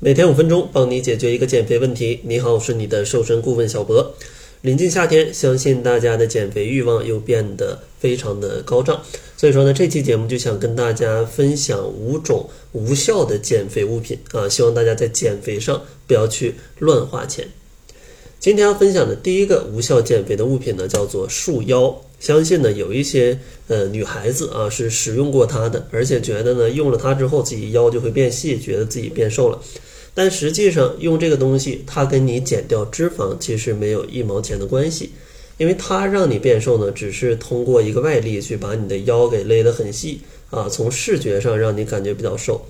[0.00, 2.20] 每天五分钟，帮你解决一个减肥问题。
[2.22, 4.14] 你好，我是你的瘦身顾问小博。
[4.60, 9.02] 临近夏天，相信大家的减肥欲望又变得非常的高涨。
[9.36, 17.48] 所以说呢，这期节目就想跟大家分享五种无效的减肥物品啊，希望大家在减肥上不要去乱花钱。
[18.38, 22.00] 今天要分享的第一个无效减肥的物品呢，叫做束腰。
[22.20, 23.36] 相信呢，有一些
[23.66, 29.60] 呃女孩子啊是使用过它的，而且觉得呢用了它之后自己腰就会变细，觉得自己变瘦了。
[30.18, 35.12] 但实际上用这个东西，它跟你减掉脂肪其实没有一毛钱的关系，
[35.58, 42.66] 因为它让你变瘦呢，只是通过一个外力去把你的腰给勒得很细啊，从视觉上让你感觉比较瘦。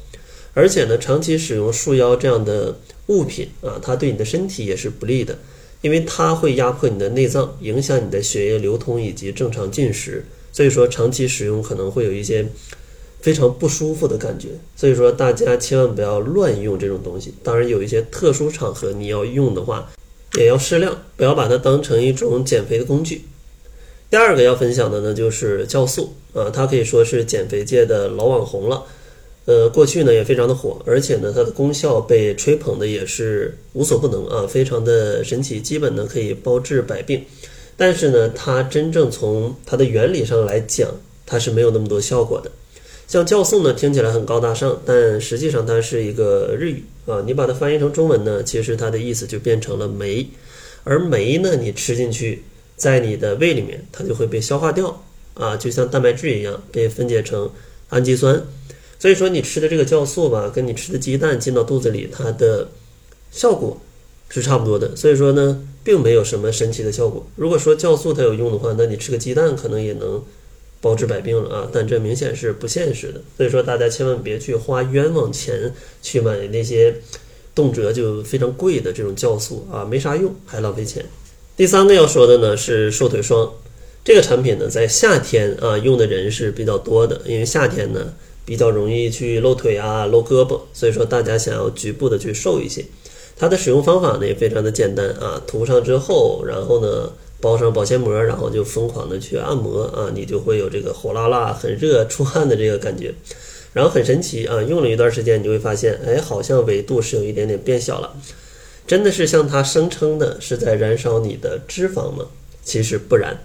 [0.52, 5.38] 而且呢，长期使用束腰这样的物品啊，它对你的身体也是不利的。
[5.80, 10.22] 因为它会压迫你的内脏，影响你的血液流通以及正常进食，
[10.52, 12.44] 所以说长期使用可能会有一些
[13.20, 14.48] 非常不舒服的感觉。
[14.76, 17.34] 所以说大家千万不要乱用这种东西。
[17.42, 19.90] 当然有一些特殊场合你要用的话，
[20.38, 23.22] 也要适量，不要把它当成一种减肥的工具。
[24.10, 28.82] 第二个要分享的呢就是酵素啊，它可以说是减肥界的老网红了。
[29.44, 37.24] 呃，过去呢也非常的火，而且呢它的功效被吹捧的也是无所不能啊，非常的神奇，基本呢可以包治百病。
[37.76, 40.90] 但是呢，它真正从它的原理上来讲，
[41.24, 42.50] 它是没有那么多效果的。
[43.08, 50.28] 像酵素呢，听起来很高大上，但实际上它是一个日语啊，你把它翻译成中文呢，其实它的意思就变成了酶。
[50.84, 52.44] 而酶呢，你吃进去，
[52.76, 57.50] 在你的胃里面，它就会被消化掉啊，就像蛋白质一样，被分解成
[57.88, 58.42] 氨基酸。
[58.98, 62.68] 所以说，你吃的这个酵素吧，跟你吃的鸡蛋进到肚子里，它的
[63.30, 63.80] 效果
[64.28, 64.94] 是差不多的。
[64.94, 67.26] 所以说呢，并没有什么神奇的效果。
[67.36, 70.22] 如果说酵素它有用的话，那你吃个鸡蛋可能也能
[70.80, 71.68] 包治百病了啊。
[71.72, 73.20] 但这明显是不现实的。
[73.36, 76.94] 所以说，大家千万别去花冤枉钱去买那些
[77.54, 81.04] 动辄就非常贵的这种酵素啊，没啥用，还浪费钱。
[81.56, 83.52] 第三个要说的呢是瘦腿霜，
[84.04, 88.14] 这个产品呢在夏天啊用的人是比较多的，因为夏天呢。
[88.48, 92.82] 比较容易去露腿啊、露胳膊，所以说大家想要局部的去瘦一些，
[93.36, 103.14] 它的使用方法呢也非常的简单啊，涂上之后，然后呢包上保鲜膜，然后就疯狂的去按摩啊，你就会有这个火辣辣、很热、出汗的这个感觉，
[103.72, 108.16] 然后很神奇啊，用了一段时间，你就会发现，哎，好像维度是有一点点变小了，
[108.86, 112.26] 真的是像它声称的是在燃烧你的脂肪吗？
[112.64, 113.38] 其实不然。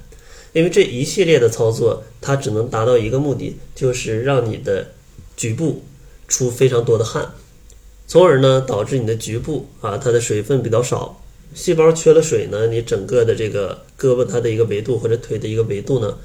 [0.53, 4.87] 因为这一系列的操作，它只能达到一个目的，就是让你的
[5.35, 5.83] 局部
[6.27, 7.33] 出非常多的汗，
[8.07, 11.22] 从而呢导致你的局部啊它的水分比较少，
[11.53, 16.17] 细胞缺了水呢，你整个的这个胳膊它的一个维度或者腿的一个维度呢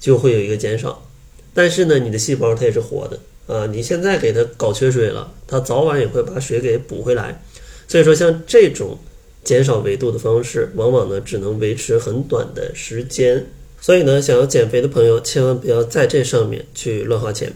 [0.00, 1.06] 就会有一个减少。
[1.52, 7.42] 但是呢，你的细胞它也是活的啊，你现在给它搞缺水了，它早晚也会把水给补回来。
[7.86, 8.98] 所以说，像这种
[9.44, 13.46] 减少维度的方式，往往呢只能维持很短的时间。
[13.80, 17.52] 所以呢，想要减肥的朋友千万不要在这上面去乱花钱。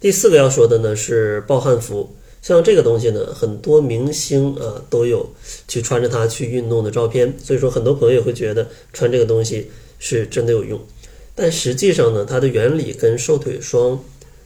[0.00, 5.30] 第四个要说的呢是暴汗服，像这个东西呢，很多明星啊都有
[5.68, 9.70] 去穿着它去运动的照片，所以说很多朋友也会觉得穿这个东西
[10.00, 10.80] 是真的有用。
[11.36, 13.98] 但实际上呢，它的原理跟瘦腿霜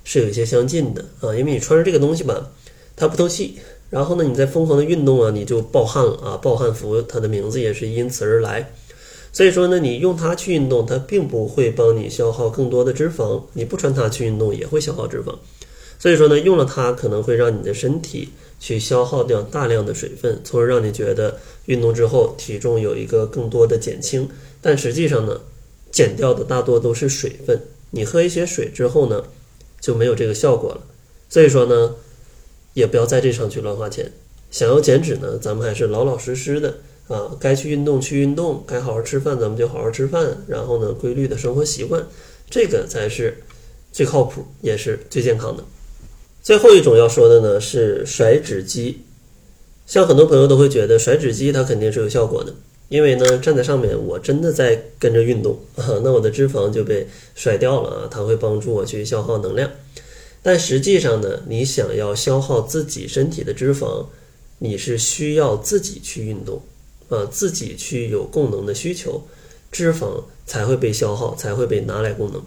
[0.04, 2.52] 是有一些相近的啊，因为你穿着这个东西吧，
[2.94, 3.56] 它不透气，
[3.88, 8.72] 然后呢你在疯狂的运动啊，你就暴汗了啊，暴汗服它的名字也是因此而来。
[9.32, 15.34] 所以说呢，你用它去运动，它并不会帮你消耗更多的脂肪；你不穿它去运动，也会消耗脂肪。
[16.06, 18.28] 所以说呢，用了它可能会让你的身体
[18.60, 24.28] 去消耗掉大量的水分，从而让你觉得运动之后体重有一个更多的减轻。
[24.62, 25.40] 但实际上呢，
[25.90, 27.60] 减掉的大多都是水分。
[27.90, 29.24] 你喝一些水之后呢，
[29.80, 30.82] 就没有这个效果了。
[31.28, 31.96] 所以说呢，
[32.74, 34.12] 也不要在这上去乱花钱。
[34.52, 36.76] 想要减脂呢，咱们还是老老实实的。
[37.08, 40.44] 啊，该去运动去运动，该好好吃饭咱们就好好吃饭。
[40.46, 42.06] 然后呢，规律的生活习惯，
[42.48, 43.42] 这个才是
[43.90, 45.64] 最靠谱，也是最健康的。
[46.46, 49.00] 最后一种要说的呢是甩脂机，
[49.84, 52.54] 像很多朋友都会觉得甩脂机它肯定是有效果的，
[52.88, 59.68] 因为呢站在上面我真的在跟着运动啊， 那我的脂肪就被甩掉了啊，它会帮助我去消耗能量。
[60.40, 64.06] 但实际上呢，你想要消耗自己身体的脂肪，
[64.60, 66.62] 你是需要自己去运动。
[67.08, 69.26] 啊，自己去有供能的需求，
[69.72, 72.40] 脂肪才会被消耗，才会被拿来供能。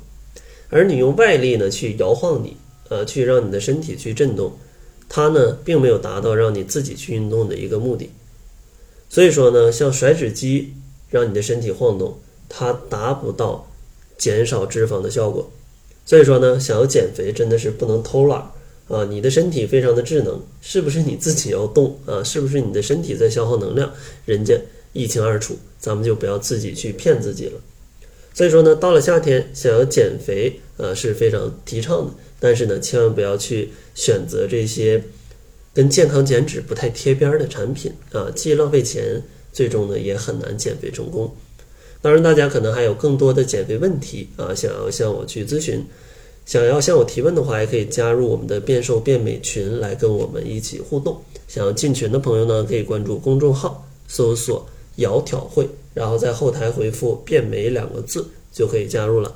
[0.69, 2.55] 而你用外力呢去摇晃你，
[2.89, 4.53] 呃，去让你的身体去震动，
[5.07, 8.09] 它呢并没有达到让你自己去运动的一个目的。
[9.09, 10.73] 所以说呢，像甩脂机
[11.09, 12.19] 让你的身体晃动，
[12.49, 13.71] 它达不到
[14.17, 15.49] 减少脂肪的效果。
[16.05, 18.39] 所以说呢，想要减肥真的是不能偷懒
[18.87, 22.23] 啊，你的身体非常的智能，是不是你自己要动啊？
[22.23, 23.93] 是不是你的身体在消耗能量？
[24.25, 24.59] 人家
[24.93, 27.61] 一清二楚，咱们就不要自己去骗自己了。
[28.33, 32.13] 所以说呢，到了夏天，想要减肥，呃，是非常提倡的。
[32.39, 35.03] 但是呢，千万不要去选择这些
[35.73, 39.21] 跟健康减脂不太贴边的产品啊，既浪费钱，
[39.51, 41.35] 最终呢也很难减肥成功。
[42.01, 45.83] 当然，大家可能还有更多的减肥问题啊，想要向我去咨询，
[46.45, 51.21] 想要向我提问的话，也可以加入我们的变瘦变美群来跟我们一起互动。
[51.47, 54.65] 想要进群的朋友呢，可以关注公众号，搜索
[54.95, 59.35] “窈窕会”，然后在后台回复“变美”两个字就可以加入了。